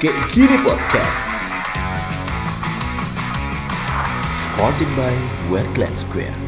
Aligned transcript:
Kayak 0.00 0.32
Gini 0.32 0.56
Podcast. 0.64 1.44
Supported 4.40 4.88
by 4.96 5.12
Wetland 5.52 5.92
Square. 6.00 6.40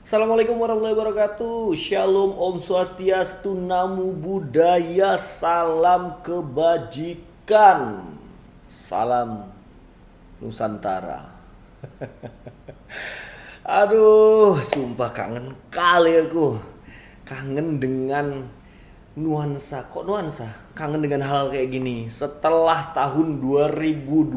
Assalamualaikum 0.00 0.56
warahmatullahi 0.56 0.96
wabarakatuh. 0.96 1.76
Shalom 1.76 2.40
Om 2.40 2.56
Swastiastu 2.56 3.52
Namo 3.52 4.16
Buddhaya. 4.16 5.20
Salam 5.20 6.24
Kebajikan. 6.24 8.00
Salam 8.64 9.52
Nusantara. 10.40 11.36
Aduh, 13.84 14.56
sumpah 14.64 15.12
kangen 15.12 15.52
kali 15.68 16.16
aku. 16.16 16.56
Kangen 17.28 17.76
dengan 17.76 18.55
nuansa 19.16 19.88
kok 19.88 20.04
nuansa? 20.04 20.52
Kangen 20.76 21.00
dengan 21.00 21.24
hal, 21.24 21.48
kayak 21.48 21.72
gini. 21.72 22.12
Setelah 22.12 22.92
tahun 22.92 23.40
2020 23.40 24.36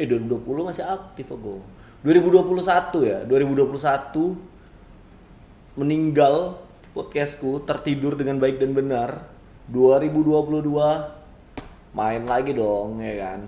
eh 0.00 0.08
2020 0.08 0.72
masih 0.72 0.88
aktif 0.88 1.28
aku. 1.28 1.60
2021 2.00 2.64
ya 3.04 3.20
2021 3.28 5.76
meninggal 5.76 6.64
podcastku 6.96 7.60
tertidur 7.68 8.16
dengan 8.16 8.40
baik 8.40 8.56
dan 8.56 8.72
benar. 8.72 9.28
2022 9.68 11.92
main 11.92 12.24
lagi 12.24 12.56
dong 12.56 13.04
ya 13.04 13.14
kan? 13.20 13.44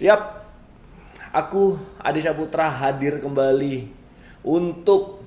Yap 0.00 0.48
aku 1.30 1.78
Adi 2.00 2.24
Saputra 2.24 2.72
hadir 2.72 3.20
kembali 3.20 3.84
untuk 4.40 5.20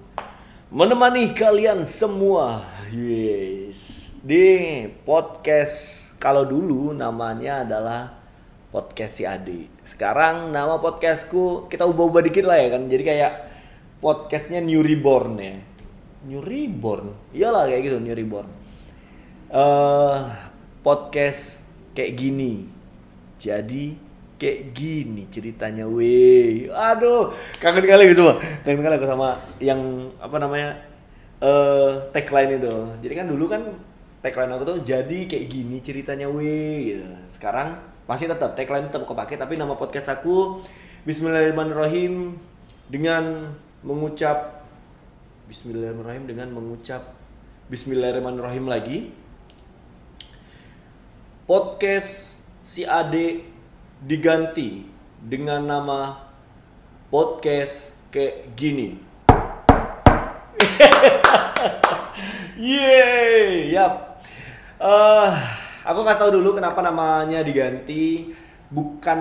menemani 0.74 1.30
kalian 1.32 1.86
semua 1.86 2.77
Yes. 2.88 4.16
Di 4.24 4.88
podcast 5.04 6.08
kalau 6.24 6.48
dulu 6.48 6.96
namanya 6.96 7.68
adalah 7.68 8.16
podcast 8.72 9.20
si 9.20 9.28
Ade. 9.28 9.68
Sekarang 9.84 10.56
nama 10.56 10.80
podcastku 10.80 11.68
kita 11.68 11.84
ubah-ubah 11.84 12.24
dikit 12.24 12.48
lah 12.48 12.64
ya 12.64 12.72
kan. 12.72 12.88
Jadi 12.88 13.04
kayak 13.04 13.34
podcastnya 14.00 14.64
New 14.64 14.80
Reborn 14.80 15.36
ya. 15.36 15.60
New 16.32 16.40
Reborn. 16.40 17.36
Iyalah 17.36 17.68
kayak 17.68 17.82
gitu 17.92 17.98
New 18.00 18.16
Reborn. 18.16 18.48
Uh, 19.52 20.32
podcast 20.80 21.68
kayak 21.92 22.16
gini. 22.16 22.72
Jadi 23.36 24.00
kayak 24.40 24.72
gini 24.72 25.28
ceritanya 25.28 25.84
weh. 25.84 26.72
Aduh, 26.72 27.36
kangen 27.60 27.84
kali 27.84 28.16
gitu. 28.16 28.32
Kangen 28.64 28.80
kali 28.80 28.96
aku 28.96 29.08
sama 29.12 29.44
yang 29.60 30.08
apa 30.24 30.40
namanya? 30.40 30.87
Uh, 31.42 32.10
tagline 32.14 32.58
itu. 32.58 32.76
Jadi 33.04 33.14
kan 33.14 33.28
dulu 33.30 33.46
kan 33.50 33.62
tagline 34.22 34.52
aku 34.58 34.64
tuh 34.66 34.78
jadi 34.82 35.30
kayak 35.30 35.46
gini 35.50 35.78
ceritanya 35.82 36.28
we 36.30 36.96
gitu. 36.96 37.08
Sekarang 37.30 37.78
masih 38.08 38.32
tetap 38.32 38.56
tagline 38.56 38.88
tetap 38.88 39.04
kepake 39.04 39.36
tapi 39.36 39.60
nama 39.60 39.76
podcast 39.76 40.08
aku 40.08 40.64
Bismillahirrahmanirrahim 41.04 42.40
dengan 42.88 43.52
mengucap 43.84 44.64
Bismillahirrahmanirrahim 45.52 46.26
dengan 46.28 46.48
mengucap 46.52 47.16
Bismillahirrahmanirrahim 47.68 48.66
lagi. 48.68 48.98
Podcast 51.48 52.44
si 52.60 52.84
Ade 52.84 53.48
diganti 54.04 54.84
dengan 55.24 55.64
nama 55.64 56.28
podcast 57.08 57.96
kayak 58.12 58.52
gini 58.60 59.07
Yeay, 62.58 63.74
yap. 63.74 64.24
Uh, 64.78 65.30
aku 65.86 66.00
nggak 66.06 66.20
tahu 66.20 66.42
dulu 66.42 66.58
kenapa 66.58 66.80
namanya 66.82 67.42
diganti. 67.42 68.34
Bukan 68.68 69.20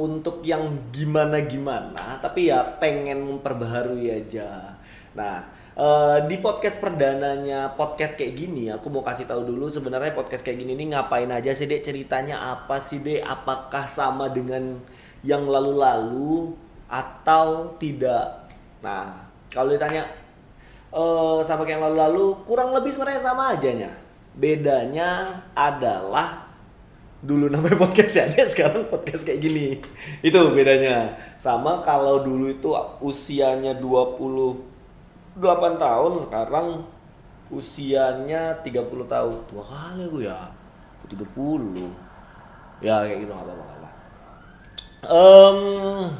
untuk 0.00 0.40
yang 0.48 0.88
gimana-gimana, 0.88 2.16
tapi 2.24 2.48
ya 2.48 2.64
pengen 2.80 3.20
memperbaharui 3.20 4.08
aja. 4.08 4.80
Nah, 5.12 5.44
uh, 5.76 6.24
di 6.24 6.40
podcast 6.40 6.80
perdananya 6.80 7.76
podcast 7.76 8.16
kayak 8.16 8.32
gini, 8.32 8.72
aku 8.72 8.88
mau 8.88 9.04
kasih 9.04 9.28
tahu 9.28 9.44
dulu 9.44 9.68
sebenarnya 9.68 10.16
podcast 10.16 10.40
kayak 10.40 10.64
gini 10.64 10.72
ini 10.72 10.96
ngapain 10.96 11.28
aja 11.28 11.52
sih 11.52 11.68
dek 11.68 11.84
ceritanya 11.84 12.48
apa 12.48 12.80
sih 12.80 13.04
dek? 13.04 13.28
Apakah 13.28 13.84
sama 13.84 14.32
dengan 14.32 14.80
yang 15.20 15.44
lalu-lalu 15.44 16.56
atau 16.88 17.76
tidak? 17.76 18.48
Nah, 18.80 19.28
kalau 19.52 19.68
ditanya 19.68 20.08
uh, 20.92 21.40
sama 21.44 21.64
kayak 21.64 21.80
yang 21.80 21.84
lalu-lalu 21.90 22.26
kurang 22.44 22.72
lebih 22.72 22.92
sebenarnya 22.92 23.22
sama 23.22 23.56
aja 23.56 23.70
nya. 23.72 23.92
Bedanya 24.38 25.42
adalah 25.52 26.46
dulu 27.18 27.50
namanya 27.50 27.74
podcast 27.82 28.14
ya, 28.14 28.24
dia 28.30 28.46
sekarang 28.46 28.86
podcast 28.86 29.26
kayak 29.26 29.42
gini. 29.42 29.82
Itu 30.22 30.54
bedanya. 30.54 31.18
Sama 31.36 31.82
kalau 31.82 32.22
dulu 32.22 32.46
itu 32.46 32.70
usianya 33.02 33.74
28 33.82 35.42
tahun, 35.82 36.12
sekarang 36.30 36.66
usianya 37.50 38.62
30 38.62 39.10
tahun. 39.10 39.34
Dua 39.50 39.64
kali 39.66 40.04
gue 40.06 40.24
ya. 40.30 40.46
30. 41.10 41.18
Ya 42.78 43.02
kayak 43.02 43.26
gitu 43.26 43.34
apa-apa. 43.34 43.90
Um, 45.02 46.10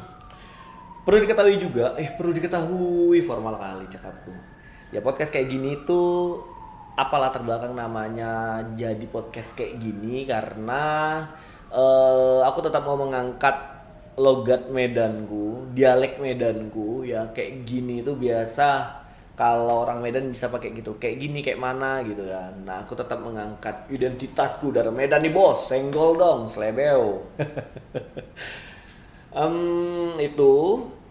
perlu 1.07 1.23
diketahui 1.23 1.55
juga, 1.55 1.95
eh 1.95 2.11
perlu 2.15 2.35
diketahui 2.35 3.23
formal 3.23 3.55
kali 3.55 3.87
cakapku 3.87 4.48
ya 4.89 4.99
podcast 5.05 5.29
kayak 5.29 5.49
gini 5.49 5.85
tuh 5.85 6.41
apa 6.99 7.15
latar 7.15 7.47
belakang 7.47 7.71
namanya 7.79 8.59
jadi 8.75 9.05
podcast 9.07 9.55
kayak 9.55 9.79
gini? 9.79 10.27
Karena 10.27 10.83
uh, 11.71 12.43
aku 12.43 12.59
tetap 12.59 12.83
mau 12.83 12.99
mengangkat 12.99 13.55
logat 14.19 14.67
Medanku, 14.67 15.71
dialek 15.71 16.19
Medanku 16.19 17.07
ya. 17.07 17.31
Kayak 17.31 17.63
gini 17.63 18.03
tuh 18.03 18.19
biasa 18.19 18.99
kalau 19.39 19.87
orang 19.87 20.03
Medan 20.03 20.27
bisa 20.27 20.51
pakai 20.51 20.75
gitu. 20.75 20.99
Kayak 20.99 21.15
gini 21.23 21.39
kayak 21.39 21.63
mana 21.63 22.03
gitu 22.03 22.27
ya 22.27 22.51
nah 22.67 22.83
aku 22.83 22.99
tetap 22.99 23.23
mengangkat 23.23 23.87
identitasku 23.87 24.75
dari 24.75 24.91
Medan 24.91 25.23
nih 25.23 25.31
bos. 25.31 25.71
Senggol 25.71 26.19
dong 26.19 26.51
slebeo 26.51 27.31
um, 29.31 30.15
itu 30.27 30.55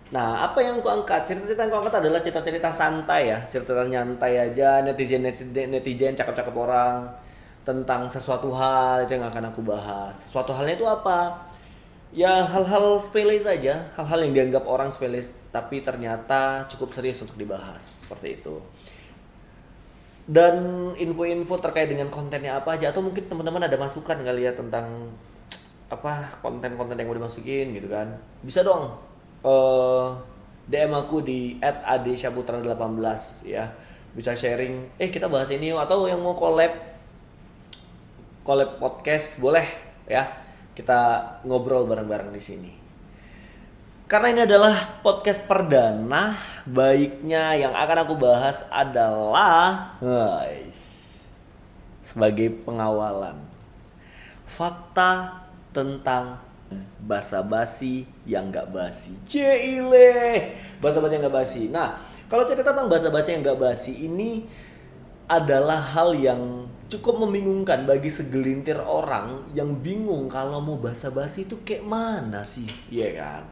Nah, 0.08 0.48
apa 0.48 0.64
yang 0.64 0.80
ku 0.80 0.88
angkat? 0.88 1.28
Cerita-cerita 1.28 1.68
yang 1.68 1.72
ku 1.72 1.78
angkat 1.84 2.00
adalah 2.00 2.20
cerita-cerita 2.24 2.72
santai 2.72 3.28
ya, 3.28 3.38
cerita 3.52 3.76
nyantai 3.84 4.40
aja, 4.40 4.80
netizen 4.80 5.20
netizen, 5.20 5.68
netizen 5.68 6.16
cakep-cakep 6.16 6.54
orang 6.56 7.04
tentang 7.60 8.08
sesuatu 8.08 8.48
hal 8.56 9.04
itu 9.04 9.20
yang 9.20 9.28
akan 9.28 9.52
aku 9.52 9.60
bahas. 9.60 10.16
Sesuatu 10.16 10.56
halnya 10.56 10.80
itu 10.80 10.88
apa? 10.88 11.52
Ya 12.08 12.40
hal-hal 12.40 12.96
sepele 12.96 13.36
saja, 13.36 13.92
hal-hal 14.00 14.24
yang 14.24 14.32
dianggap 14.32 14.64
orang 14.64 14.88
sepele 14.88 15.20
tapi 15.52 15.84
ternyata 15.84 16.64
cukup 16.72 16.96
serius 16.96 17.20
untuk 17.20 17.36
dibahas 17.36 18.00
seperti 18.00 18.40
itu. 18.40 18.56
Dan 20.24 20.56
info-info 20.96 21.60
terkait 21.60 21.92
dengan 21.92 22.08
kontennya 22.08 22.56
apa 22.56 22.80
aja 22.80 22.88
atau 22.88 23.04
mungkin 23.04 23.28
teman-teman 23.28 23.68
ada 23.68 23.76
masukan 23.76 24.16
kali 24.24 24.48
ya 24.48 24.56
tentang 24.56 25.12
apa 25.92 26.40
konten-konten 26.40 26.96
yang 26.96 27.12
mau 27.12 27.16
dimasukin 27.16 27.76
gitu 27.76 27.92
kan. 27.92 28.16
Bisa 28.40 28.64
dong 28.64 29.08
uh, 29.44 29.50
eh, 29.50 30.06
DM 30.68 30.92
aku 30.94 31.24
di 31.24 31.56
@adesyaputra18 31.62 33.20
ya. 33.48 33.64
Bisa 34.12 34.34
sharing, 34.34 34.98
eh 34.98 35.12
kita 35.12 35.30
bahas 35.30 35.52
ini 35.52 35.70
yuk 35.70 35.78
atau 35.84 36.08
yang 36.08 36.18
mau 36.18 36.34
collab 36.34 36.74
collab 38.42 38.80
podcast 38.80 39.38
boleh 39.38 39.66
ya. 40.08 40.24
Kita 40.72 41.20
ngobrol 41.44 41.84
bareng-bareng 41.90 42.30
di 42.30 42.42
sini. 42.42 42.72
Karena 44.08 44.32
ini 44.32 44.40
adalah 44.48 45.04
podcast 45.04 45.44
perdana, 45.44 46.32
baiknya 46.64 47.52
yang 47.60 47.76
akan 47.76 48.08
aku 48.08 48.16
bahas 48.16 48.64
adalah 48.72 50.00
guys, 50.00 50.80
sebagai 52.00 52.48
pengawalan 52.64 53.36
fakta 54.48 55.44
tentang 55.76 56.40
basa-basi 57.08 58.04
yang 58.28 58.52
gak 58.52 58.68
basi. 58.68 59.16
Cile, 59.24 60.52
basa-basi 60.78 61.16
yang 61.16 61.24
gak 61.24 61.36
basi. 61.40 61.62
Nah, 61.72 61.96
kalau 62.28 62.44
cerita 62.44 62.68
tentang 62.68 62.92
basa-basi 62.92 63.32
yang 63.32 63.40
gak 63.40 63.60
basi 63.60 64.04
ini 64.04 64.44
adalah 65.28 65.80
hal 65.80 66.12
yang 66.16 66.68
cukup 66.88 67.20
membingungkan 67.24 67.84
bagi 67.84 68.08
segelintir 68.08 68.80
orang 68.80 69.44
yang 69.52 69.76
bingung 69.80 70.28
kalau 70.28 70.60
mau 70.60 70.80
basa-basi 70.80 71.44
itu 71.48 71.60
kayak 71.64 71.84
mana 71.84 72.44
sih, 72.44 72.68
iya 72.88 73.08
kan? 73.16 73.42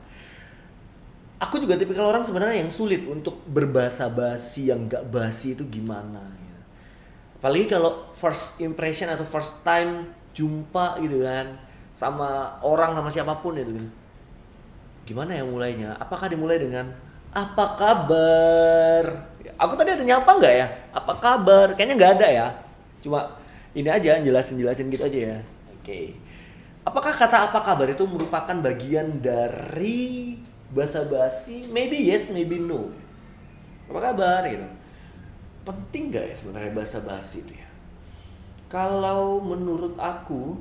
Aku 1.37 1.61
juga 1.61 1.77
tipikal 1.77 2.09
orang 2.09 2.25
sebenarnya 2.25 2.65
yang 2.65 2.73
sulit 2.73 3.05
untuk 3.05 3.45
berbahasa 3.45 4.09
basi 4.09 4.73
yang 4.73 4.89
gak 4.89 5.05
basi 5.13 5.53
itu 5.53 5.69
gimana. 5.69 6.25
Ya. 6.33 6.59
Apalagi 7.37 7.69
kalau 7.69 8.09
first 8.17 8.65
impression 8.65 9.13
atau 9.13 9.25
first 9.29 9.61
time 9.61 10.17
jumpa 10.33 11.01
gitu 11.05 11.25
kan 11.25 11.61
sama 11.97 12.61
orang 12.61 12.93
sama 12.93 13.09
siapa 13.09 13.41
pun 13.41 13.57
itu 13.57 13.73
gitu. 13.73 13.91
Gimana 15.09 15.33
yang 15.41 15.49
mulainya? 15.49 15.97
Apakah 15.97 16.29
dimulai 16.29 16.61
dengan 16.61 16.93
apa 17.33 17.79
kabar? 17.81 19.33
Aku 19.57 19.73
tadi 19.73 19.97
ada 19.97 20.05
nyapa 20.05 20.29
nggak 20.29 20.55
ya? 20.61 20.67
Apa 20.93 21.17
kabar? 21.17 21.73
Kayaknya 21.73 21.95
nggak 21.97 22.13
ada 22.21 22.29
ya. 22.29 22.47
Cuma 23.01 23.33
ini 23.77 23.89
aja 23.93 24.17
jelasin 24.17 24.57
jelasin 24.57 24.89
gitu 24.89 25.05
aja 25.05 25.37
ya 25.37 25.39
oke 25.69 26.01
apakah 26.89 27.13
kata 27.13 27.53
apa 27.53 27.61
kabar 27.61 27.93
itu 27.93 28.05
merupakan 28.09 28.57
bagian 28.65 29.21
dari 29.21 30.41
bahasa 30.73 31.05
basi 31.05 31.69
maybe 31.69 32.01
yes 32.01 32.33
maybe 32.33 32.57
no 32.57 32.89
apa 33.93 34.01
kabar 34.11 34.49
gitu 34.49 34.67
penting 35.69 36.15
gak 36.15 36.25
ya 36.25 36.35
sebenarnya 36.35 36.73
bahasa 36.73 36.99
basi 37.05 37.45
itu 37.45 37.53
ya 37.53 37.69
kalau 38.73 39.45
menurut 39.45 39.95
aku 40.01 40.57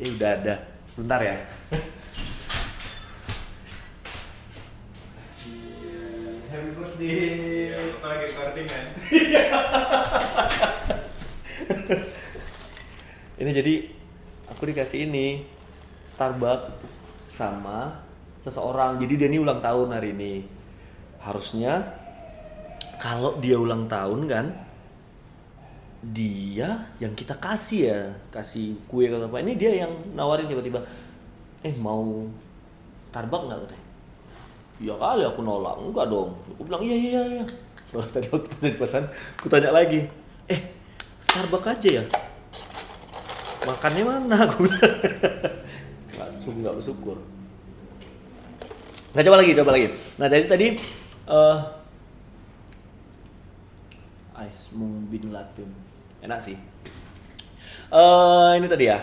ya 0.00 0.08
udah 0.16 0.30
ada 0.40 0.54
sebentar 0.88 1.20
ya 1.20 1.36
Happy 6.50 6.74
birthday. 6.74 7.70
Aku 7.78 8.02
lagi 8.02 8.26
ini 13.40 13.50
jadi 13.54 13.74
aku 14.50 14.62
dikasih 14.66 15.06
ini 15.06 15.46
Starbucks 16.04 16.74
sama 17.30 18.02
seseorang. 18.42 18.98
Jadi 18.98 19.14
dia 19.14 19.28
ini 19.30 19.38
ulang 19.38 19.62
tahun 19.62 19.94
hari 19.94 20.10
ini. 20.10 20.42
Harusnya 21.22 21.86
kalau 22.98 23.38
dia 23.38 23.56
ulang 23.56 23.86
tahun 23.86 24.26
kan 24.26 24.46
dia 26.00 26.88
yang 26.96 27.12
kita 27.12 27.36
kasih 27.36 27.80
ya, 27.92 28.00
kasih 28.32 28.72
kue 28.88 29.04
atau 29.04 29.28
apa. 29.28 29.44
Ini 29.44 29.52
dia 29.52 29.84
yang 29.84 29.92
nawarin 30.16 30.48
tiba-tiba 30.48 30.80
eh 31.60 31.76
mau 31.76 32.24
Starbucks 33.12 33.44
nggak 33.46 33.58
katanya? 33.68 33.86
Iya 34.80 34.94
kali 34.96 35.22
aku 35.28 35.40
nolak, 35.44 35.76
enggak 35.76 36.06
dong. 36.08 36.32
Aku 36.56 36.64
bilang 36.64 36.80
iya 36.80 36.96
iya 36.96 37.22
iya. 37.28 37.44
Soalnya 37.92 38.16
tadi 38.16 38.26
waktu 38.32 38.48
pesan 38.48 38.72
pesan, 38.80 39.04
aku 39.36 39.46
tanya 39.52 39.70
lagi, 39.76 40.08
eh 40.48 40.60
Starbucks 41.20 41.68
aja 41.68 41.90
ya? 42.00 42.04
Makannya 43.60 44.02
mana? 44.08 44.36
Aku 44.48 44.64
bilang. 44.64 44.80
Nggak 46.16 46.28
bersyukur, 46.32 46.54
nggak 46.64 46.76
bersyukur. 46.80 47.16
Nah 49.12 49.20
coba 49.26 49.36
lagi, 49.42 49.52
coba 49.52 49.70
lagi. 49.76 49.86
Nah 50.16 50.26
jadi 50.32 50.44
tadi 50.48 50.66
eh 51.28 51.58
Ais 54.40 54.72
bin 55.12 55.28
Latin, 55.28 55.68
enak 56.24 56.40
sih. 56.40 56.56
Eh 57.90 58.50
ini 58.56 58.66
tadi 58.70 58.88
ya. 58.88 58.98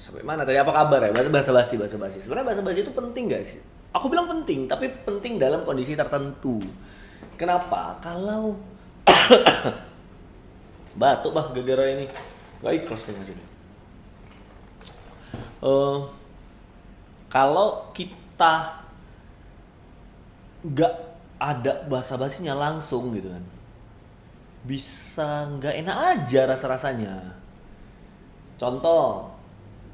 Sampai 0.00 0.24
mana 0.24 0.48
tadi 0.48 0.56
apa 0.56 0.72
kabar 0.72 1.04
ya? 1.04 1.12
Bahasa 1.28 1.52
basi, 1.52 1.76
bahasa 1.76 2.00
basi. 2.00 2.18
Sebenarnya 2.24 2.46
bahasa 2.54 2.62
basi 2.64 2.80
itu 2.80 2.92
penting 2.92 3.28
gak 3.28 3.44
sih? 3.44 3.60
Aku 3.90 4.06
bilang 4.06 4.30
penting, 4.30 4.70
tapi 4.70 4.86
penting 5.02 5.36
dalam 5.36 5.66
kondisi 5.66 5.98
tertentu. 5.98 6.62
Kenapa? 7.34 7.98
Kalau 7.98 8.56
batuk 11.00 11.32
bah 11.34 11.50
gara-gara 11.54 11.90
ini 11.90 12.06
nggak 12.60 12.74
ikhlas 12.84 13.10
sini. 13.10 13.44
Eh, 15.60 15.98
kalau 17.28 17.92
kita 17.92 18.80
nggak 20.60 20.94
ada 21.40 21.72
bahasa 21.88 22.20
basinya 22.20 22.52
langsung 22.52 23.16
gitu 23.16 23.32
kan, 23.32 23.44
bisa 24.60 25.48
nggak 25.56 25.74
enak 25.84 25.96
aja 25.96 26.40
rasa 26.44 26.66
rasanya. 26.68 27.16
Contoh, 28.60 29.32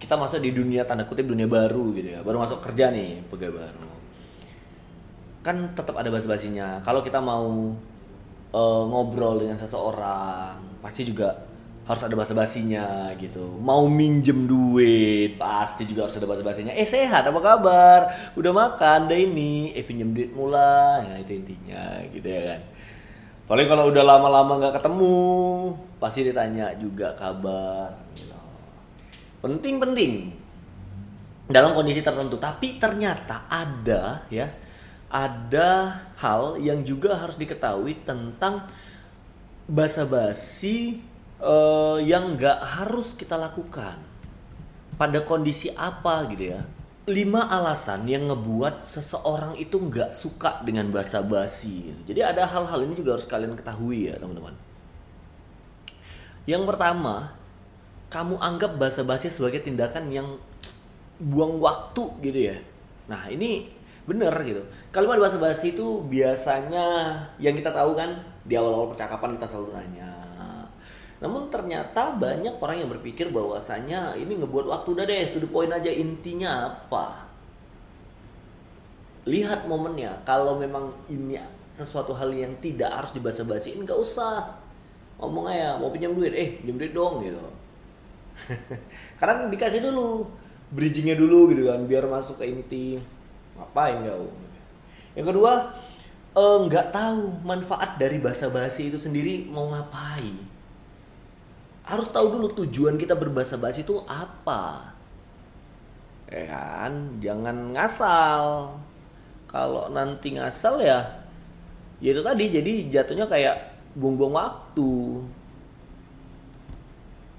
kita 0.03 0.19
masuk 0.19 0.43
di 0.43 0.51
dunia 0.51 0.83
tanda 0.83 1.07
kutip 1.07 1.31
dunia 1.31 1.47
baru 1.47 1.95
gitu 1.95 2.19
ya. 2.19 2.21
Baru 2.27 2.43
masuk 2.43 2.59
kerja 2.63 2.91
nih 2.91 3.23
pegawai 3.31 3.63
baru. 3.63 3.91
Kan 5.47 5.71
tetap 5.79 5.95
ada 5.95 6.11
bahasa 6.11 6.27
basinya 6.27 6.83
kalau 6.83 7.01
kita 7.07 7.23
mau 7.23 7.71
eh, 8.51 8.83
ngobrol 8.91 9.39
dengan 9.39 9.55
seseorang 9.55 10.59
pasti 10.83 11.07
juga 11.07 11.47
harus 11.87 12.03
ada 12.03 12.19
bahasa 12.19 12.35
basinya 12.35 13.15
gitu. 13.15 13.47
Mau 13.63 13.87
minjem 13.87 14.51
duit 14.51 15.39
pasti 15.39 15.87
juga 15.87 16.11
harus 16.11 16.19
ada 16.19 16.27
bahasa 16.27 16.43
basinya 16.43 16.75
eh 16.75 16.83
sehat 16.83 17.23
apa 17.31 17.39
kabar? 17.39 18.01
Udah 18.35 18.51
makan 18.51 19.07
deh 19.07 19.31
ini. 19.31 19.71
Eh 19.79 19.87
pinjem 19.87 20.11
duit 20.11 20.35
mula. 20.35 21.07
Ya 21.07 21.23
itu 21.23 21.39
intinya 21.39 22.03
gitu 22.11 22.27
ya 22.27 22.43
kan 22.51 22.76
paling 23.47 23.67
kalau 23.71 23.95
udah 23.95 24.05
lama-lama 24.05 24.59
nggak 24.59 24.83
ketemu 24.83 25.15
pasti 26.03 26.27
ditanya 26.27 26.75
juga 26.77 27.15
kabar 27.15 28.07
penting-penting. 29.47 30.35
Dalam 31.47 31.79
kondisi 31.79 32.03
tertentu. 32.03 32.43
Tapi 32.43 32.83
ternyata 32.83 33.47
ada 33.47 34.27
ya 34.27 34.51
ada 35.07 36.03
hal 36.19 36.59
yang 36.59 36.83
juga 36.83 37.15
harus 37.15 37.39
diketahui 37.39 38.03
tentang 38.03 38.67
basa-basi 39.71 40.99
eh, 41.39 41.99
yang 42.03 42.35
nggak 42.35 42.83
harus 42.83 43.15
kita 43.15 43.39
lakukan. 43.39 43.95
Pada 44.99 45.23
kondisi 45.23 45.71
apa 45.77 46.27
gitu 46.33 46.57
ya 46.57 46.61
lima 47.07 47.47
alasan 47.47 48.03
yang 48.11 48.27
ngebuat 48.27 48.83
seseorang 48.83 49.55
itu 49.57 49.79
nggak 49.79 50.11
suka 50.11 50.63
dengan 50.67 50.91
basa-basi 50.91 51.95
jadi 52.07 52.35
ada 52.35 52.47
hal-hal 52.47 52.83
ini 52.83 52.99
juga 52.99 53.15
harus 53.15 53.27
kalian 53.31 53.55
ketahui 53.55 54.11
ya 54.11 54.19
teman-teman 54.19 54.55
yang 56.47 56.63
pertama 56.67 57.35
kamu 58.07 58.39
anggap 58.39 58.79
basa-basi 58.79 59.27
sebagai 59.27 59.63
tindakan 59.67 60.11
yang 60.15 60.29
buang 61.19 61.59
waktu 61.59 62.05
gitu 62.23 62.41
ya. 62.53 62.57
Nah 63.11 63.27
ini 63.27 63.73
bener 64.07 64.31
gitu. 64.47 64.63
Kalimat 64.95 65.19
basa-basi 65.19 65.75
itu 65.75 66.07
biasanya 66.07 67.19
yang 67.43 67.59
kita 67.59 67.75
tahu 67.75 67.99
kan 67.99 68.23
di 68.47 68.55
awal-awal 68.55 68.95
percakapan 68.95 69.35
kita 69.35 69.47
selalu 69.51 69.75
nanya. 69.75 70.11
Namun 71.27 71.51
ternyata 71.51 72.15
banyak 72.15 72.63
orang 72.63 72.87
yang 72.87 72.91
berpikir 72.95 73.35
bahwasanya 73.35 74.15
ini 74.15 74.39
ngebuat 74.39 74.71
waktu 74.71 74.89
udah 74.95 75.05
deh, 75.11 75.35
to 75.35 75.43
the 75.43 75.51
point 75.51 75.75
aja 75.75 75.91
intinya 75.91 76.71
apa. 76.71 77.27
Lihat 79.27 79.67
momennya, 79.67 80.23
kalau 80.23 80.55
memang 80.55 80.95
ini 81.11 81.35
sesuatu 81.75 82.15
hal 82.15 82.31
yang 82.31 82.55
tidak 82.63 82.95
harus 82.95 83.11
dibasa-basiin 83.11 83.83
nggak 83.83 83.99
usah. 83.99 84.55
Ngomong 85.19 85.51
aja, 85.51 85.75
mau 85.83 85.91
pinjam 85.91 86.15
duit, 86.15 86.31
eh 86.31 86.63
pinjam 86.63 86.79
duit 86.79 86.95
dong 86.95 87.27
gitu. 87.27 87.43
Karena 89.19 89.51
dikasih 89.51 89.83
dulu 89.83 90.31
bridgingnya 90.71 91.15
dulu 91.15 91.55
gitu 91.55 91.71
kan 91.71 91.87
biar 91.87 92.11
masuk 92.11 92.43
ke 92.43 92.45
inti 92.51 92.99
ngapain 93.55 94.03
kau 94.03 94.27
yang 95.15 95.27
kedua 95.31 95.53
eh, 96.35 96.59
nggak 96.67 96.91
tahu 96.91 97.39
manfaat 97.47 97.95
dari 97.97 98.19
bahasa 98.19 98.51
basi 98.51 98.91
itu 98.91 98.99
sendiri 98.99 99.47
mau 99.47 99.71
ngapain 99.71 100.35
harus 101.87 102.11
tahu 102.11 102.27
dulu 102.35 102.51
tujuan 102.67 102.99
kita 102.99 103.15
berbahasa 103.15 103.55
basi 103.55 103.87
itu 103.87 104.03
apa. 104.11 104.91
Ya 106.27 106.43
kan? 106.51 107.23
Jangan 107.23 107.79
ngasal. 107.79 108.75
Kalau 109.47 109.87
nanti 109.95 110.35
ngasal 110.35 110.83
ya 110.83 111.07
ya 112.03 112.11
itu 112.11 112.23
tadi. 112.27 112.45
Jadi 112.51 112.73
jatuhnya 112.91 113.31
kayak 113.31 113.57
buang-buang 113.95 114.35
waktu. 114.35 115.23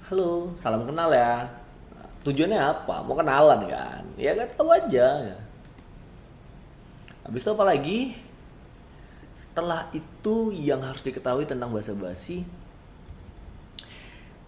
Halo 0.08 0.56
salam 0.56 0.88
kenal 0.88 1.12
ya. 1.12 1.44
Tujuannya 2.24 2.56
apa? 2.56 3.04
Mau 3.04 3.12
kenalan 3.12 3.68
kan? 3.68 4.02
Ya 4.16 4.32
kan 4.32 4.48
tahu 4.56 4.72
aja. 4.72 5.36
Habis 7.28 7.44
itu 7.44 7.50
apa 7.52 7.64
lagi? 7.68 7.98
Setelah 9.36 9.92
itu 9.92 10.50
yang 10.56 10.80
harus 10.80 11.04
diketahui 11.04 11.44
tentang 11.44 11.68
bahasa 11.68 11.92
basi 11.92 12.42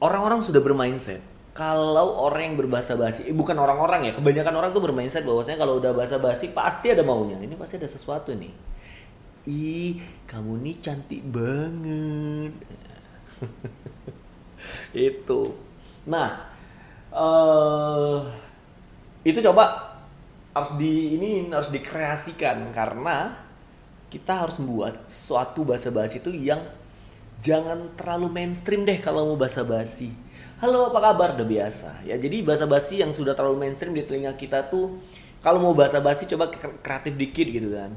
orang-orang 0.01 0.41
sudah 0.41 0.61
bermindset. 0.65 1.23
Kalau 1.51 2.17
orang 2.25 2.53
yang 2.53 2.57
berbahasa 2.57 2.97
basi 2.97 3.27
eh, 3.27 3.37
bukan 3.37 3.59
orang-orang 3.59 4.09
ya 4.09 4.13
kebanyakan 4.17 4.55
orang 4.57 4.71
tuh 4.73 4.81
bermindset 4.81 5.27
bahwasanya 5.27 5.61
kalau 5.61 5.77
udah 5.83 5.93
bahasa 5.93 6.17
basi 6.17 6.51
pasti 6.51 6.91
ada 6.91 7.05
maunya. 7.05 7.37
Ini 7.37 7.55
pasti 7.55 7.77
ada 7.77 7.89
sesuatu 7.91 8.33
nih. 8.33 8.53
Ih 9.51 10.01
kamu 10.25 10.63
nih 10.63 10.77
cantik 10.81 11.23
banget. 11.29 12.55
Itu. 15.13 15.55
Nah 16.09 16.49
eh 17.11 18.19
itu 19.27 19.43
coba 19.43 19.91
harus 20.55 20.79
di 20.79 21.19
ini 21.19 21.51
harus 21.51 21.75
dikreasikan 21.75 22.71
karena 22.71 23.35
kita 24.11 24.47
harus 24.47 24.59
membuat 24.59 25.07
suatu 25.07 25.63
bahasa 25.63 25.95
basi 25.95 26.19
itu 26.19 26.35
yang 26.35 26.59
jangan 27.41 27.97
terlalu 27.97 28.29
mainstream 28.29 28.85
deh 28.85 29.01
kalau 29.01 29.33
mau 29.33 29.37
bahasa 29.41 29.65
basi. 29.65 30.13
Halo 30.61 30.93
apa 30.93 31.01
kabar? 31.01 31.29
Udah 31.41 31.49
biasa 31.49 32.05
ya. 32.05 32.21
Jadi 32.21 32.45
bahasa 32.45 32.69
basi 32.69 33.01
yang 33.01 33.17
sudah 33.17 33.33
terlalu 33.33 33.65
mainstream 33.65 33.97
di 33.97 34.05
telinga 34.05 34.37
kita 34.37 34.69
tuh 34.69 35.01
kalau 35.41 35.57
mau 35.57 35.73
bahasa 35.73 36.05
basi 36.05 36.29
coba 36.29 36.53
kreatif 36.85 37.17
dikit 37.17 37.49
gitu 37.49 37.73
kan. 37.73 37.97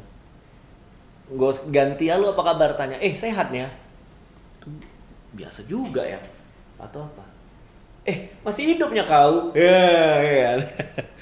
Gak 1.27 1.67
ganti 1.71 2.07
halo 2.07 2.31
apa 2.31 2.41
kabar 2.43 2.69
tanya, 2.79 2.99
eh 3.03 3.11
sehat 3.11 3.51
ya? 3.51 3.67
Biasa 5.35 5.67
juga 5.67 6.07
ya. 6.07 6.23
Atau 6.79 7.03
apa? 7.03 7.27
Eh 8.07 8.31
masih 8.43 8.75
hidupnya 8.75 9.03
kau? 9.03 9.51
Ya, 9.55 9.83
ya. 10.23 10.51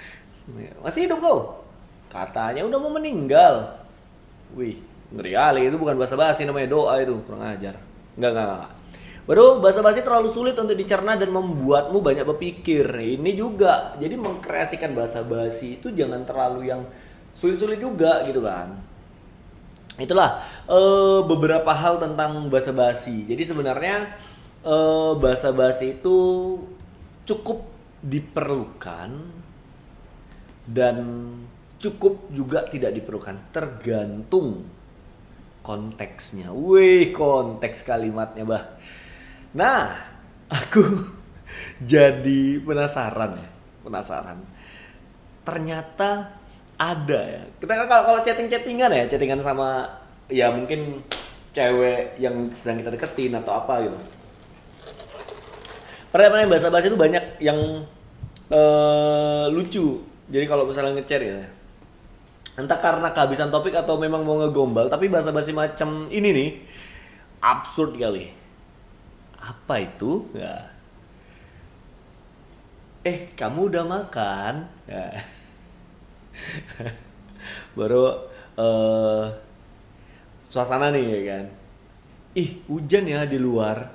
masih 0.86 1.10
hidup 1.10 1.22
kau? 1.22 1.40
Katanya 2.06 2.62
udah 2.66 2.78
mau 2.78 2.94
meninggal. 2.94 3.82
Wih, 4.54 4.78
ngeri 5.10 5.34
kali 5.34 5.62
itu 5.74 5.78
bukan 5.80 5.98
bahasa 5.98 6.14
basi 6.14 6.46
namanya 6.46 6.70
doa 6.70 7.02
itu 7.02 7.18
kurang 7.26 7.50
ajar. 7.50 7.91
Enggak, 8.18 8.32
enggak, 8.36 8.48
enggak. 8.48 8.70
Baru 9.22 9.62
bahasa 9.62 9.86
basi 9.86 10.02
terlalu 10.02 10.28
sulit 10.28 10.58
untuk 10.58 10.74
dicerna 10.74 11.14
dan 11.14 11.30
membuatmu 11.30 12.02
banyak 12.02 12.26
berpikir. 12.26 12.84
Ini 12.90 13.32
juga. 13.38 13.94
Jadi 14.02 14.18
mengkreasikan 14.18 14.98
bahasa 14.98 15.22
basi 15.22 15.78
itu 15.78 15.94
jangan 15.94 16.26
terlalu 16.26 16.74
yang 16.74 16.82
sulit-sulit 17.38 17.78
juga 17.78 18.26
gitu 18.26 18.42
kan. 18.42 18.76
Itulah 20.02 20.42
uh, 20.66 21.22
beberapa 21.30 21.70
hal 21.70 22.02
tentang 22.02 22.50
bahasa 22.50 22.74
basi. 22.74 23.24
Jadi 23.30 23.44
sebenarnya 23.46 24.18
uh, 24.66 25.14
bahasa 25.16 25.54
basi 25.54 26.02
itu 26.02 26.18
cukup 27.24 27.62
diperlukan 28.02 29.10
dan 30.66 30.98
cukup 31.78 32.30
juga 32.34 32.66
tidak 32.66 32.98
diperlukan 32.98 33.54
tergantung 33.54 34.66
konteksnya. 35.62 36.50
Wih, 36.54 37.14
konteks 37.14 37.86
kalimatnya, 37.86 38.44
Bah. 38.46 38.64
Nah, 39.54 39.94
aku 40.50 40.82
jadi 41.94 42.62
penasaran 42.62 43.38
ya, 43.38 43.50
penasaran. 43.86 44.38
Ternyata 45.46 46.42
ada 46.82 47.22
ya. 47.22 47.44
Kita 47.62 47.74
kan 47.78 47.86
kalau 47.86 48.04
kalau 48.10 48.20
chatting-chattingan 48.26 48.90
ya, 48.90 49.04
chattingan 49.06 49.42
sama 49.42 49.86
ya 50.32 50.50
mungkin 50.50 51.06
cewek 51.52 52.18
yang 52.18 52.50
sedang 52.56 52.82
kita 52.82 52.90
deketin 52.96 53.36
atau 53.38 53.54
apa 53.60 53.74
gitu. 53.86 53.98
Pertanyaan 56.12 56.52
bahasa 56.52 56.68
bahasa 56.68 56.92
itu 56.92 57.00
banyak 57.00 57.40
yang 57.40 57.88
uh, 58.52 59.46
lucu. 59.52 60.04
Jadi 60.32 60.46
kalau 60.48 60.68
misalnya 60.68 60.96
ngechat 61.00 61.22
ya, 61.24 61.44
entah 62.60 62.80
karena 62.80 63.12
kehabisan 63.16 63.52
topik 63.54 63.76
atau 63.76 63.96
memang 63.96 64.24
mau 64.24 64.40
ngegombal, 64.42 64.92
tapi 64.92 65.08
bahasa 65.08 65.32
basi 65.32 65.56
macam 65.56 66.12
ini 66.12 66.30
nih 66.32 66.50
absurd 67.42 67.96
kali 67.98 68.42
apa 69.42 69.76
itu? 69.82 70.30
Ya. 70.38 70.70
Eh, 73.02 73.34
kamu 73.34 73.74
udah 73.74 73.84
makan? 73.90 74.70
Ya. 74.86 75.10
Baru 77.78 78.30
uh, 78.54 79.26
suasana 80.46 80.94
nih 80.94 81.06
ya 81.10 81.22
kan. 81.34 81.46
Ih, 82.38 82.62
hujan 82.70 83.10
ya 83.10 83.26
di 83.26 83.42
luar. 83.42 83.90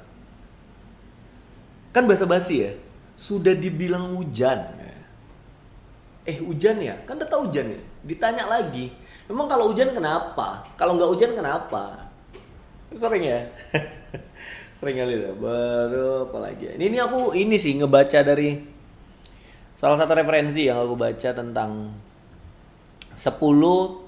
Kan 1.95 2.11
bahasa 2.11 2.27
basi 2.27 2.67
ya. 2.67 2.75
Sudah 3.15 3.55
dibilang 3.55 4.19
hujan. 4.19 4.75
Eh, 6.27 6.43
hujan 6.43 6.83
ya? 6.83 6.99
Kan 7.07 7.23
udah 7.23 7.31
tahu 7.31 7.47
hujan 7.49 7.71
ya. 7.71 7.83
Ditanya 8.07 8.47
lagi. 8.47 8.95
Memang 9.27 9.51
kalau 9.51 9.75
hujan 9.75 9.91
kenapa? 9.91 10.63
Kalau 10.79 10.95
nggak 10.95 11.11
hujan 11.11 11.35
kenapa? 11.35 12.07
Sering 12.95 13.27
ya? 13.27 13.43
sering 14.77 15.01
kali 15.01 15.17
tuh 15.17 15.33
baru 15.41 16.29
apa 16.29 16.37
lagi 16.37 16.69
ini 16.77 16.93
ini 16.93 16.99
aku 17.01 17.33
ini 17.33 17.57
sih 17.57 17.81
ngebaca 17.81 18.21
dari 18.21 18.61
salah 19.81 19.97
satu 19.97 20.13
referensi 20.13 20.69
yang 20.69 20.85
aku 20.85 20.93
baca 21.01 21.31
tentang 21.33 21.97
10 23.17 23.33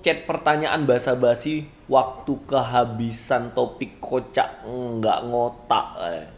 chat 0.05 0.29
pertanyaan 0.29 0.85
bahasa 0.85 1.17
basi 1.17 1.65
waktu 1.89 2.37
kehabisan 2.45 3.57
topik 3.57 3.97
kocak 3.97 4.61
nggak 4.69 5.19
ngotak 5.33 5.87
eh. 6.05 6.29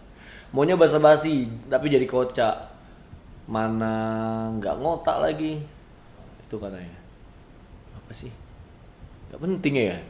maunya 0.55 0.79
bahasa 0.79 1.02
basi 1.02 1.50
tapi 1.67 1.90
jadi 1.90 2.07
kocak 2.07 2.71
mana 3.50 4.47
nggak 4.62 4.79
ngotak 4.79 5.19
lagi 5.19 5.59
itu 6.47 6.55
katanya 6.55 7.00
apa 8.11 8.19
sih? 8.19 8.35
Nggak 9.31 9.38
penting 9.38 9.75
ya? 9.79 10.02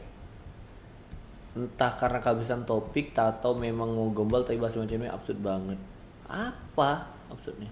Entah 1.53 1.93
karena 2.01 2.17
kehabisan 2.17 2.65
topik 2.65 3.13
atau 3.13 3.53
memang 3.53 3.93
mau 3.93 4.09
gombal 4.09 4.41
tapi 4.41 4.57
bahasa 4.57 4.81
macamnya 4.81 5.13
absurd 5.13 5.37
banget. 5.37 5.77
Apa 6.25 7.13
absurdnya? 7.29 7.69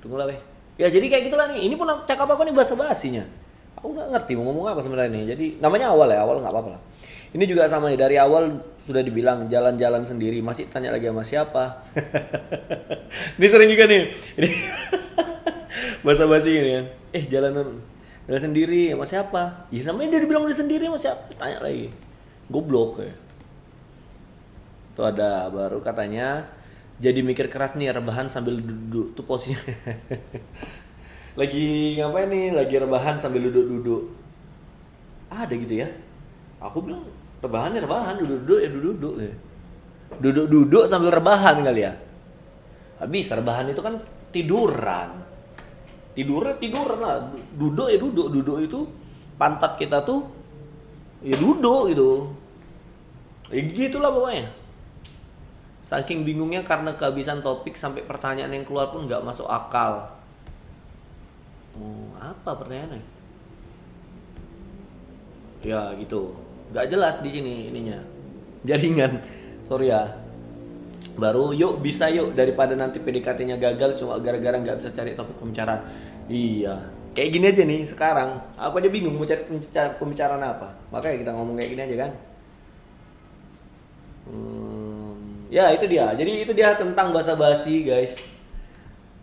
Tunggu 0.00 0.16
lah 0.16 0.24
weh 0.24 0.40
ya 0.80 0.88
jadi 0.88 1.04
kayak 1.12 1.28
gitulah 1.28 1.52
nih. 1.52 1.68
Ini 1.68 1.76
pun 1.76 1.84
cakap 2.08 2.24
aku 2.32 2.48
nih 2.48 2.56
bahasa 2.56 2.72
basinya 2.72 3.28
aku 3.80 3.96
nggak 3.96 4.08
ngerti 4.12 4.32
mau 4.36 4.44
ngomong 4.48 4.66
apa 4.72 4.80
sebenarnya 4.80 5.12
nih. 5.12 5.24
Jadi 5.36 5.46
namanya 5.60 5.92
awal 5.92 6.08
ya 6.08 6.24
awal 6.24 6.40
nggak 6.40 6.52
apa-apa 6.52 6.70
lah. 6.76 6.82
Ini 7.36 7.44
juga 7.44 7.68
sama 7.68 7.88
nih. 7.88 8.00
Dari 8.00 8.16
awal 8.20 8.60
sudah 8.80 9.00
dibilang 9.04 9.48
jalan-jalan 9.48 10.04
sendiri. 10.04 10.40
Masih 10.40 10.68
tanya 10.68 10.92
lagi 10.92 11.08
sama 11.08 11.24
siapa? 11.24 11.84
Ini 13.40 13.46
sering 13.48 13.68
juga 13.68 13.84
nih. 13.88 14.02
Ini 14.36 14.48
bahasa 16.00 16.24
basi 16.24 16.56
ini 16.56 16.70
kan 16.76 16.86
eh 17.12 17.24
jalanan 17.28 17.80
Jalan 18.30 18.54
sendiri 18.54 18.94
sama 18.94 19.02
siapa? 19.02 19.42
Ya 19.74 19.82
namanya 19.90 20.14
dia 20.14 20.20
dibilang 20.22 20.46
dia 20.46 20.54
sendiri 20.54 20.86
sama 20.86 21.02
siapa? 21.02 21.34
Tanya 21.34 21.66
lagi. 21.66 21.90
Goblok 22.46 23.02
ya. 23.02 23.10
Tuh 24.94 25.02
ada 25.10 25.50
baru 25.50 25.82
katanya 25.82 26.46
jadi 27.02 27.26
mikir 27.26 27.50
keras 27.50 27.74
nih 27.74 27.90
rebahan 27.90 28.30
sambil 28.30 28.62
duduk 28.62 29.18
tuh 29.18 29.26
posisinya. 29.26 29.58
lagi 31.42 31.98
ngapain 31.98 32.30
nih? 32.30 32.54
Lagi 32.54 32.74
rebahan 32.78 33.18
sambil 33.18 33.50
duduk-duduk. 33.50 34.14
Ada 35.34 35.50
gitu 35.50 35.82
ya? 35.82 35.90
Aku 36.62 36.86
bilang 36.86 37.02
rebahan 37.42 37.74
ya 37.74 37.82
rebahan, 37.82 38.14
duduk-duduk 38.14 38.58
ya 38.62 38.68
duduk-duduk 38.70 39.14
ya. 39.26 39.34
Duduk-duduk 40.22 40.84
sambil 40.86 41.10
rebahan 41.10 41.66
kali 41.66 41.82
ya. 41.82 41.98
Habis 43.02 43.26
rebahan 43.34 43.74
itu 43.74 43.82
kan 43.82 43.98
tiduran 44.30 45.19
tidur 46.14 46.42
tidur 46.58 46.98
lah 46.98 47.30
duduk 47.54 47.86
ya 47.86 47.98
duduk 47.98 48.26
duduk 48.34 48.58
itu 48.60 48.80
pantat 49.38 49.78
kita 49.78 50.02
tuh 50.02 50.26
ya 51.24 51.36
duduk 51.36 51.92
gitu. 51.92 52.10
Ya 53.50 53.60
gitulah 53.66 54.14
pokoknya. 54.14 54.46
Saking 55.82 56.22
bingungnya 56.22 56.62
karena 56.62 56.94
kehabisan 56.94 57.42
topik 57.42 57.74
sampai 57.74 58.06
pertanyaan 58.06 58.54
yang 58.54 58.62
keluar 58.62 58.94
pun 58.94 59.10
nggak 59.10 59.26
masuk 59.26 59.50
akal. 59.50 60.06
Oh, 61.74 62.14
apa 62.18 62.50
pertanyaannya? 62.54 63.02
Ya 65.66 65.90
gitu. 65.98 66.38
Nggak 66.70 66.86
jelas 66.94 67.14
di 67.18 67.30
sini 67.30 67.54
ininya. 67.74 67.98
Jaringan. 68.62 69.18
Sorry 69.66 69.90
ya 69.90 70.29
baru 71.20 71.52
yuk 71.52 71.84
bisa 71.84 72.08
yuk 72.08 72.32
daripada 72.32 72.72
nanti 72.72 72.96
PDKT-nya 72.96 73.60
gagal 73.60 74.00
cuma 74.00 74.16
gara-gara 74.18 74.56
nggak 74.56 74.80
bisa 74.80 74.90
cari 74.96 75.12
topik 75.12 75.36
pembicaraan. 75.36 75.84
Iya. 76.26 76.80
Kayak 77.12 77.30
gini 77.36 77.46
aja 77.52 77.62
nih 77.68 77.80
sekarang. 77.84 78.30
Aku 78.56 78.80
aja 78.80 78.88
bingung 78.88 79.20
mau 79.20 79.28
cari 79.28 79.44
pembicaraan 80.00 80.40
apa. 80.40 80.72
Makanya 80.88 81.16
kita 81.20 81.30
ngomong 81.36 81.60
kayak 81.60 81.70
gini 81.76 81.82
aja 81.84 81.96
kan? 82.08 82.10
Hmm, 84.30 85.12
ya 85.52 85.68
itu 85.76 85.84
dia. 85.84 86.16
Jadi 86.16 86.32
itu 86.48 86.52
dia 86.56 86.72
tentang 86.80 87.12
bahasa 87.12 87.36
basi 87.36 87.84
guys. 87.84 88.16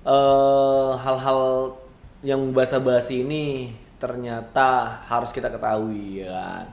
Eh, 0.05 0.91
hal-hal 1.01 1.73
yang 2.21 2.53
bahasa 2.53 2.77
basi 2.77 3.25
ini 3.25 3.73
ternyata 3.97 5.01
harus 5.09 5.33
kita 5.33 5.49
ketahui 5.49 6.21
ya 6.21 6.29
kan? 6.29 6.65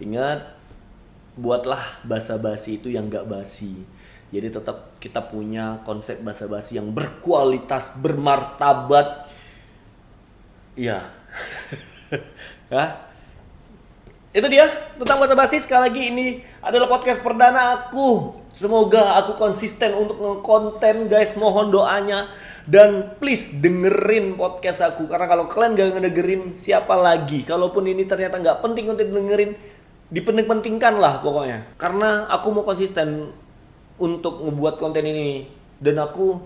Ingat 0.00 0.40
buatlah 1.34 2.02
bahasa 2.06 2.38
basi 2.38 2.78
itu 2.78 2.88
yang 2.94 3.10
gak 3.10 3.26
basi 3.26 3.82
jadi 4.34 4.50
tetap 4.50 4.98
kita 4.98 5.22
punya 5.30 5.78
konsep 5.86 6.18
bahasa 6.18 6.50
basi 6.50 6.74
yang 6.74 6.90
berkualitas, 6.90 7.94
bermartabat. 7.94 9.30
Iya. 10.74 11.06
ya. 12.74 12.84
Itu 14.34 14.50
dia 14.50 14.66
tentang 14.98 15.22
bahasa 15.22 15.38
basi 15.38 15.62
sekali 15.62 15.86
lagi 15.86 16.02
ini 16.10 16.26
adalah 16.58 16.90
podcast 16.90 17.22
perdana 17.22 17.78
aku. 17.78 18.34
Semoga 18.50 19.14
aku 19.22 19.38
konsisten 19.38 19.94
untuk 19.94 20.18
ngekonten 20.18 21.06
guys. 21.06 21.38
Mohon 21.38 21.70
doanya 21.70 22.26
dan 22.66 23.14
please 23.22 23.54
dengerin 23.62 24.34
podcast 24.34 24.82
aku 24.82 25.06
karena 25.06 25.30
kalau 25.30 25.46
kalian 25.46 25.78
gak 25.78 25.94
ngedengerin 25.94 26.50
siapa 26.50 26.98
lagi. 26.98 27.46
Kalaupun 27.46 27.86
ini 27.86 28.02
ternyata 28.10 28.42
nggak 28.42 28.58
penting 28.58 28.90
untuk 28.90 29.06
dengerin, 29.06 29.54
dipenting-pentingkan 30.10 30.98
lah 30.98 31.22
pokoknya. 31.22 31.78
Karena 31.78 32.26
aku 32.26 32.50
mau 32.50 32.66
konsisten 32.66 33.30
untuk 33.98 34.42
membuat 34.42 34.78
konten 34.80 35.04
ini. 35.06 35.46
Dan 35.78 36.00
aku 36.00 36.40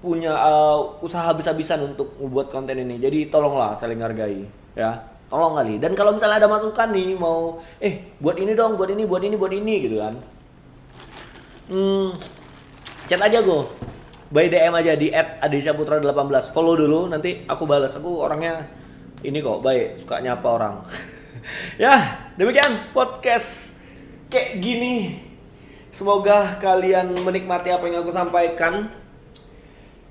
punya 0.00 0.36
uh, 0.36 1.02
usaha 1.02 1.26
habis-habisan 1.26 1.82
untuk 1.94 2.14
membuat 2.20 2.52
konten 2.52 2.76
ini. 2.78 3.00
Jadi 3.00 3.32
tolonglah 3.32 3.74
saling 3.74 4.00
hargai 4.00 4.46
ya. 4.76 5.02
Tolong 5.26 5.58
kali. 5.58 5.82
Dan 5.82 5.98
kalau 5.98 6.14
misalnya 6.14 6.38
ada 6.38 6.46
masukan 6.46 6.94
nih 6.94 7.18
mau 7.18 7.58
eh 7.82 8.14
buat 8.22 8.38
ini 8.38 8.54
dong 8.54 8.78
buat 8.78 8.86
ini 8.92 9.02
buat 9.02 9.22
ini 9.26 9.34
buat 9.34 9.50
ini 9.50 9.74
gitu 9.82 9.96
kan. 9.98 10.14
Hmm, 11.66 12.14
chat 13.10 13.18
aja 13.18 13.42
gue 13.42 13.62
by 14.30 14.46
DM 14.46 14.74
aja 14.74 14.94
di 14.94 15.10
@adisyaputra 15.14 15.98
18 15.98 16.54
follow 16.54 16.78
dulu 16.78 17.10
nanti 17.10 17.42
aku 17.46 17.66
balas 17.66 17.98
aku 17.98 18.22
orangnya 18.22 18.70
ini 19.26 19.42
kok 19.42 19.66
baik. 19.66 19.98
Suka 20.02 20.22
nyapa 20.22 20.46
orang. 20.46 20.76
Ya 21.78 22.26
demikian 22.34 22.74
podcast 22.90 23.78
kayak 24.26 24.58
gini 24.58 25.25
Semoga 25.96 26.60
kalian 26.60 27.16
menikmati 27.24 27.72
apa 27.72 27.88
yang 27.88 28.04
aku 28.04 28.12
sampaikan. 28.12 28.92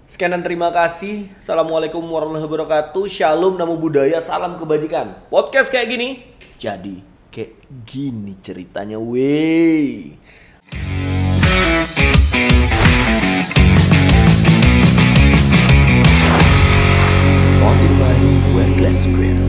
Sekian 0.09 0.33
dan 0.33 0.41
terima 0.41 0.73
kasih. 0.73 1.29
Assalamualaikum 1.37 2.01
warahmatullahi 2.01 2.49
wabarakatuh. 2.49 3.05
Shalom, 3.05 3.53
namo 3.53 3.77
budaya, 3.77 4.17
salam 4.17 4.57
kebajikan. 4.57 5.13
Podcast 5.29 5.69
kayak 5.69 5.93
gini, 5.93 6.25
jadi 6.57 7.05
kayak 7.29 7.53
gini 7.85 8.33
ceritanya, 8.41 8.97
wey. 8.97 10.17
Spotify 17.45 18.17
Wetlands 18.57 19.05
Grill. 19.13 19.44